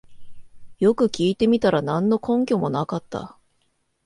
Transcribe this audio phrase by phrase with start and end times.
[0.79, 3.37] よく聞いてみたら何の根拠もなかった